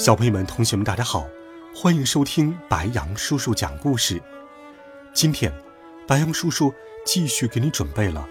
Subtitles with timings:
[0.00, 1.28] 小朋友们、同学们，大家好，
[1.74, 4.18] 欢迎收听白杨叔叔讲故事。
[5.12, 5.52] 今天，
[6.08, 6.72] 白杨叔叔
[7.04, 8.26] 继续给你准备了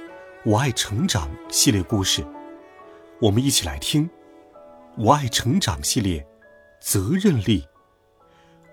[0.50, 2.26] 《我爱成长》系列故事，
[3.22, 4.08] 我们一起来听
[4.98, 6.22] 《我爱成长》系列
[6.82, 7.62] 《责任力》。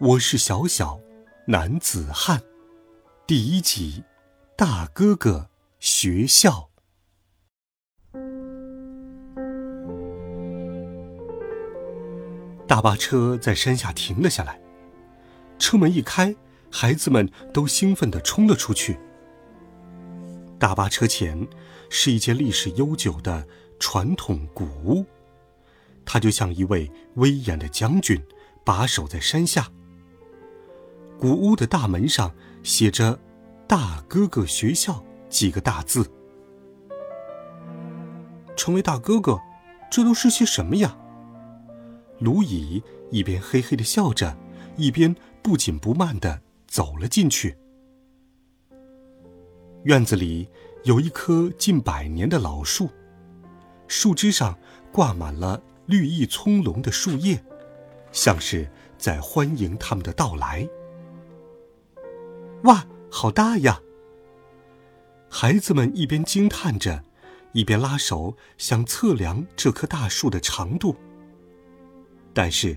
[0.01, 0.99] 我是小小
[1.49, 2.41] 男子汉，
[3.27, 4.05] 第一集，
[4.57, 6.71] 大哥哥学校。
[12.67, 14.61] 大巴车在山下停了下来，
[15.59, 16.35] 车门一开，
[16.71, 18.99] 孩子们都兴奋地冲了出去。
[20.59, 21.47] 大巴车前
[21.89, 23.47] 是一间历史悠久的
[23.79, 25.05] 传统古屋，
[26.05, 28.21] 它就像一位威严的将军，
[28.65, 29.69] 把守在山下。
[31.19, 33.19] 古屋的大门上写着
[33.69, 36.11] “大哥哥学校”几个大字。
[38.57, 39.39] 成为大哥哥，
[39.89, 40.97] 这都是些什么呀？
[42.19, 44.37] 卢乙一边嘿嘿的笑着，
[44.77, 47.57] 一边不紧不慢的走了进去。
[49.85, 50.49] 院子里
[50.85, 52.89] 有一棵近百年的老树，
[53.87, 54.59] 树枝上
[54.91, 57.45] 挂满了绿意葱茏的树叶，
[58.11, 60.69] 像是在欢迎他们的到来。
[62.65, 63.81] 哇，好大呀！
[65.29, 67.05] 孩子们一边惊叹着，
[67.53, 70.97] 一边拉手想测量这棵大树的长度。
[72.37, 72.77] 但是，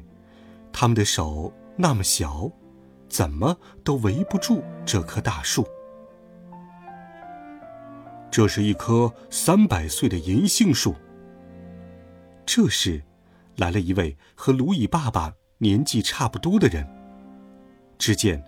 [0.71, 2.49] 他们的手那么小，
[3.09, 5.67] 怎么都围不住这棵大树。
[8.31, 10.95] 这是一棵三百岁的银杏树。
[12.45, 13.03] 这时，
[13.57, 16.87] 来了一位和卢蚁爸爸年纪差不多的人。
[17.97, 18.41] 只见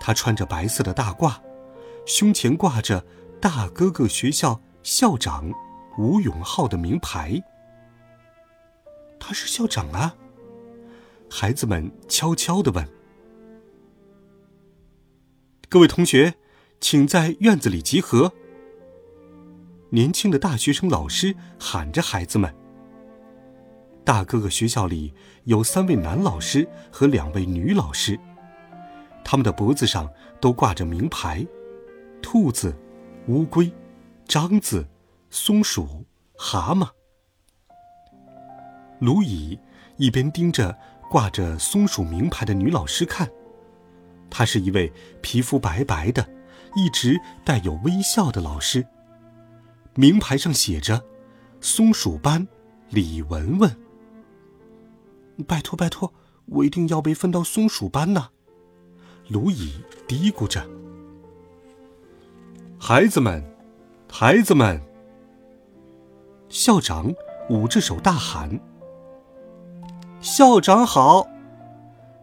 [0.00, 1.40] 他穿着白色的大褂，
[2.06, 3.04] 胸前挂着
[3.40, 5.52] 大哥哥学校校长
[5.98, 7.42] 吴永浩的名牌。
[9.18, 10.14] 他是校长啊！
[11.34, 12.86] 孩子们悄悄地问
[15.70, 16.34] ：“各位同学，
[16.78, 18.30] 请在院子里集合。”
[19.88, 22.54] 年轻的大学生老师喊着孩子们。
[24.04, 28.20] 大哥哥学校里有三位男老师和两位女老师，
[29.24, 30.06] 他们的脖子上
[30.38, 31.46] 都挂着名牌：
[32.20, 32.76] 兔子、
[33.28, 33.72] 乌龟、
[34.26, 34.86] 章子、
[35.30, 36.04] 松鼠、
[36.36, 36.86] 蛤蟆。
[39.00, 39.58] 卢乙
[39.96, 40.78] 一边盯着。
[41.12, 43.30] 挂着松鼠名牌的女老师看，
[44.30, 44.90] 她是一位
[45.20, 46.26] 皮肤白白的、
[46.74, 48.86] 一直带有微笑的老师。
[49.94, 51.04] 名牌上写着
[51.60, 52.48] “松鼠班
[52.88, 53.76] 李文文”。
[55.46, 56.14] 拜托拜托，
[56.46, 58.30] 我一定要被分到松鼠班呢！
[59.28, 60.66] 卢乙嘀咕着。
[62.78, 63.44] 孩子们，
[64.10, 64.80] 孩子们！
[66.48, 67.12] 校长
[67.50, 68.58] 捂着手大喊。
[70.22, 71.26] 校长好，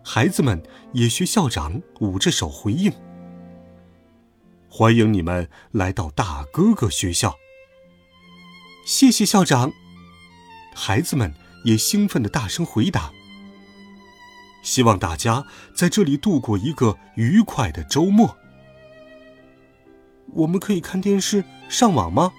[0.06, 2.90] 孩子们也学校长捂着手回应。
[4.70, 7.36] 欢迎你们来到大哥哥学校。
[8.86, 9.74] 谢谢校长，
[10.74, 11.34] 孩子们
[11.66, 13.12] 也兴奋的大声回答。
[14.64, 15.46] 希望大家
[15.76, 18.38] 在这里度过一个愉快的周末。
[20.36, 22.32] 我们可以看电视、上网吗？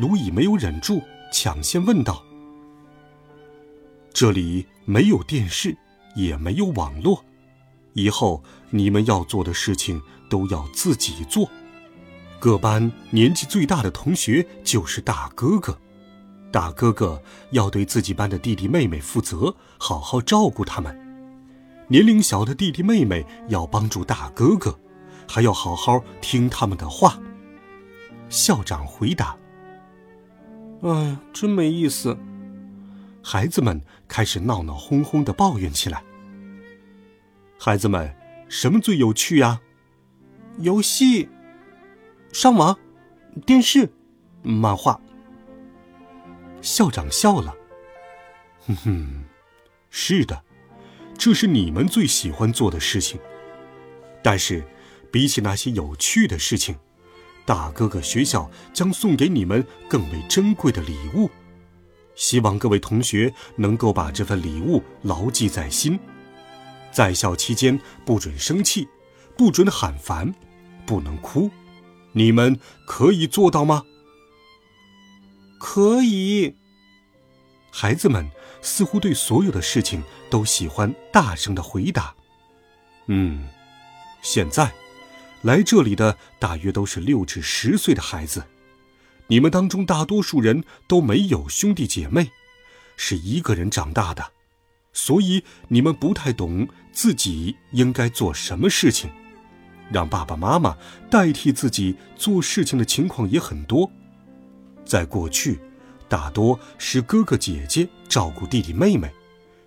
[0.00, 2.24] 卢乙没有忍住，抢先问道。
[4.20, 5.76] 这里没有电视，
[6.16, 7.24] 也没有网络，
[7.92, 11.48] 以后你们要做的事情都要自己做。
[12.40, 15.78] 各班年纪最大的同学就是大哥哥，
[16.50, 20.92] 大哥哥要对自己班的弟弟妹妹负责，好好照顾他们。
[21.86, 24.76] 年龄小的弟弟妹妹要帮助大哥哥，
[25.28, 27.16] 还要好好听他们的话。
[28.28, 29.36] 校长回答
[30.82, 32.18] ：“哎呀，真没意思。”
[33.30, 33.78] 孩子们
[34.08, 36.02] 开始闹闹哄哄的抱怨起来。
[37.58, 38.16] 孩子们，
[38.48, 39.60] 什么最有趣呀？
[40.60, 41.28] 游戏、
[42.32, 42.78] 上网、
[43.44, 43.92] 电视、
[44.42, 44.98] 漫画。
[46.62, 47.54] 校长笑了，
[48.66, 49.24] 哼哼，
[49.90, 50.42] 是的，
[51.18, 53.20] 这是你们最喜欢做的事情。
[54.22, 54.64] 但是，
[55.12, 56.78] 比起那些有趣的事情，
[57.44, 61.28] 大哥哥学校将送给你们更为珍贵的礼物。
[62.18, 65.98] 希望各位同学能够把这份礼物牢记在心。
[66.90, 68.88] 在校期间不准生气，
[69.36, 70.34] 不准喊烦，
[70.84, 71.48] 不能哭。
[72.12, 73.84] 你们可以做到吗？
[75.60, 76.56] 可以。
[77.70, 78.28] 孩子们
[78.60, 82.12] 似乎对所有的事情都喜欢大声的回答。
[83.06, 83.48] 嗯，
[84.22, 84.72] 现在
[85.42, 88.42] 来这里的大约都是六至十岁的孩子。
[89.30, 92.30] 你们当中大多数人都没有兄弟姐妹，
[92.96, 94.32] 是一个人长大的，
[94.92, 99.10] 所以你们不太懂自己应该做什么事情。
[99.92, 100.76] 让爸爸妈妈
[101.10, 103.90] 代替自己做事情的情况也很多。
[104.84, 105.60] 在过去，
[106.08, 109.12] 大多是哥哥姐姐照顾弟弟妹妹，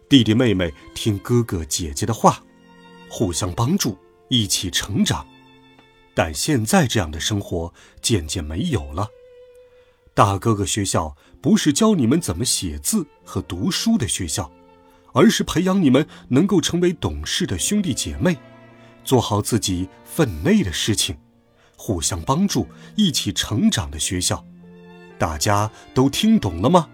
[0.10, 2.44] 弟弟妹妹听哥哥姐姐的话，
[3.10, 3.96] 互相帮助，
[4.28, 5.26] 一起成长。
[6.16, 7.72] 但现在这样的生活
[8.02, 9.08] 渐渐没有了。
[10.14, 14.52] 大哥哥学校不是教你们怎么写字和读书的学校，
[15.14, 18.38] 而是培养你们能够成为懂事的兄弟姐妹。
[19.04, 21.18] 做好自己分内的事情，
[21.76, 24.46] 互相帮助，一起成长的学校，
[25.18, 26.90] 大家都听懂了吗？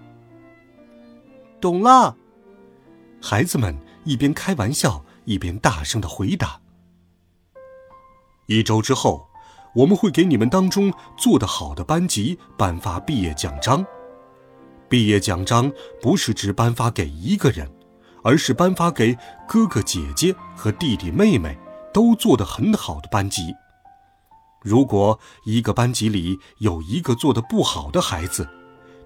[1.59, 2.15] 懂了。
[3.21, 3.75] 孩子们
[4.05, 6.61] 一边开玩笑，一边大声的回答。
[8.45, 9.27] 一周之后，
[9.75, 13.85] 我们会给你们当中做得好的班级颁发毕业奖章。
[14.89, 15.71] 毕业奖章
[16.01, 17.69] 不是只颁发给一个人，
[18.23, 19.17] 而是颁发给
[19.47, 21.57] 哥哥姐姐和弟弟妹妹。
[21.93, 23.55] 都做得很好的班级，
[24.61, 28.47] 如果一个班级里有一个做得不好的孩子，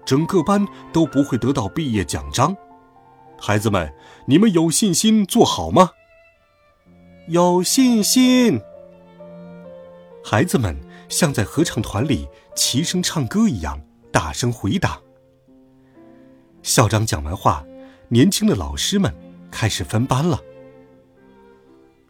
[0.04, 2.54] 整个班都不会得到毕业奖章。
[3.40, 3.90] 孩子们，
[4.26, 5.92] 你们有信心做好吗？
[7.28, 8.60] 有信心。
[10.24, 10.76] 孩子们
[11.08, 13.80] 像在合唱团里齐声唱歌一样
[14.10, 15.00] 大声回答。
[16.62, 17.64] 校长讲完话，
[18.08, 19.12] 年轻的老师们
[19.50, 20.40] 开始分班了。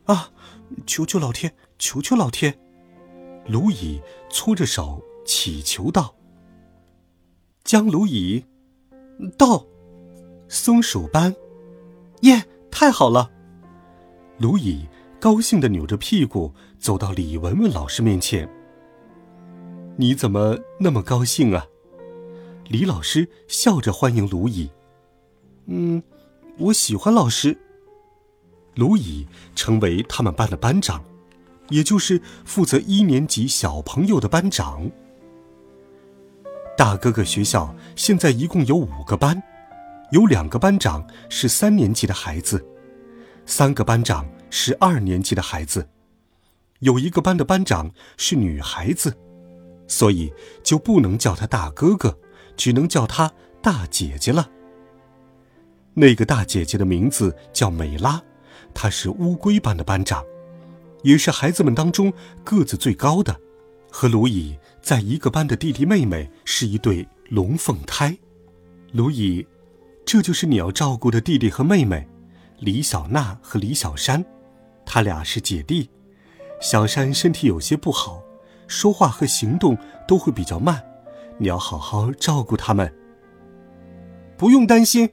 [0.04, 0.30] 啊！
[0.86, 2.58] 求求老天，求求老天！
[3.46, 4.00] 卢乙
[4.30, 6.14] 搓着手祈求道
[7.62, 8.44] ：“将卢乙，
[9.36, 9.66] 到，
[10.48, 11.34] 松鼠班，
[12.22, 13.30] 耶，太好了！”
[14.38, 14.88] 卢乙
[15.20, 18.46] 高兴的扭着屁股走到李文文老师面前。
[19.96, 21.64] “你怎么那么高兴啊？”
[22.66, 24.68] 李老师笑着欢迎卢乙。
[25.66, 26.02] “嗯，
[26.58, 27.56] 我喜欢老师。”
[28.74, 29.24] 卢乙
[29.54, 31.04] 成为他们班的班长，
[31.68, 34.90] 也就是负责一年级小朋友的班长。
[36.76, 39.40] 大哥哥学校现在一共有五个班，
[40.10, 42.64] 有两个班长是三年级的孩子，
[43.46, 45.86] 三个班长是二年级的孩子，
[46.82, 49.16] 有一个班的班长是女孩子，
[49.86, 50.32] 所以
[50.64, 52.18] 就不能叫她大哥哥，
[52.56, 53.32] 只能叫她
[53.62, 54.50] 大姐姐了。
[55.94, 58.20] 那个大姐姐的名字叫美拉。
[58.74, 60.24] 她是乌龟班的班长，
[61.04, 62.12] 也是孩子们当中
[62.42, 63.40] 个子最高的，
[63.88, 68.18] 和卢乙在一个班的弟弟妹妹是一对龙凤胎。
[68.90, 69.46] 卢乙，
[70.04, 72.08] 这就是你要照顾的弟弟和妹妹，
[72.58, 74.24] 李小娜和李小山，
[74.84, 75.88] 他俩是姐弟。
[76.62, 78.22] 小山身体有些不好，
[78.68, 79.76] 说话和行动
[80.06, 80.80] 都会比较慢，
[81.36, 82.90] 你要好好照顾他们。
[84.38, 85.12] 不用担心，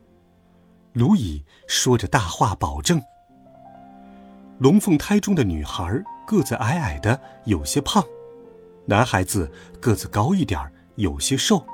[0.93, 3.01] 卢乙说着大话保证。
[4.59, 8.03] 龙凤胎中的女孩个子矮矮的，有些胖；
[8.85, 11.65] 男孩子个子高一点有些瘦。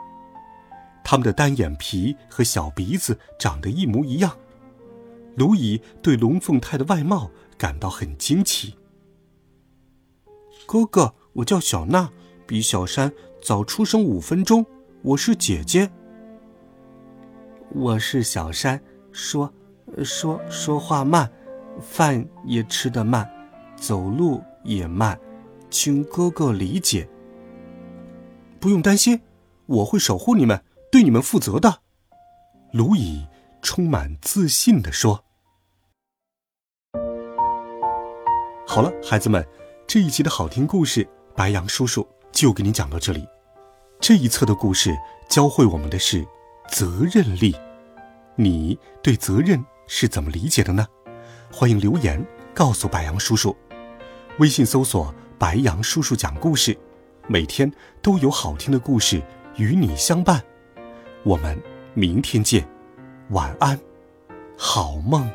[1.04, 4.38] 他们的单眼皮和小鼻子长得一模一样。
[5.36, 8.74] 卢乙对龙凤胎的外貌感到很惊奇。
[10.66, 12.10] 哥哥，我叫小娜，
[12.48, 14.66] 比小山早出生五分钟。
[15.04, 15.92] 我是姐姐。
[17.70, 18.82] 我是小山，
[19.12, 19.54] 说，
[20.04, 21.32] 说说话慢。
[21.82, 23.30] 饭也吃得慢，
[23.76, 25.20] 走路也慢，
[25.70, 27.08] 请哥哥理解。
[28.62, 29.22] 不用担心，
[29.66, 31.82] 我会守护你们，对你们负责的。
[32.72, 33.28] 卢乙
[33.62, 35.26] 充满自信地说
[38.66, 39.46] ：“好了，孩子们，
[39.88, 43.26] 这一集的好听故事，白羊叔叔就给你讲到这里。
[44.00, 44.96] 这一册的故事
[45.30, 46.26] 教会我们的是
[46.70, 47.56] 责任力。
[48.36, 50.88] 你对责任是怎么理解的呢？”
[51.54, 53.56] 欢迎留言告诉白杨叔叔，
[54.40, 56.76] 微信搜索“白杨叔叔讲故事”，
[57.30, 59.22] 每天都有好听的故事
[59.56, 60.44] 与你相伴。
[61.24, 61.58] 我们
[61.94, 62.68] 明天见，
[63.30, 63.80] 晚安，
[64.58, 65.30] 好梦。